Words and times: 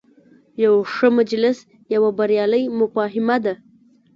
یو 0.63 0.73
ښه 0.93 1.07
مجلس 1.19 1.57
یوه 1.95 2.09
بریالۍ 2.19 2.63
مفاهمه 2.79 3.37
ده. 3.45 3.53